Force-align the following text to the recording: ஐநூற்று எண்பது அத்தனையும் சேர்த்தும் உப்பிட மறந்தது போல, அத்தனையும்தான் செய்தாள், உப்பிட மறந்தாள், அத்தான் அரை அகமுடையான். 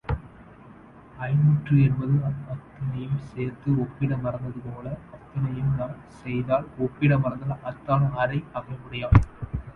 ஐநூற்று 1.17 1.75
எண்பது 1.81 2.15
அத்தனையும் 2.23 3.19
சேர்த்தும் 3.27 3.77
உப்பிட 3.77 4.17
மறந்தது 4.17 4.63
போல, 4.69 4.95
அத்தனையும்தான் 5.17 5.95
செய்தாள், 6.23 6.67
உப்பிட 6.79 7.19
மறந்தாள், 7.19 7.63
அத்தான் 7.63 8.11
அரை 8.17 8.41
அகமுடையான். 8.55 9.19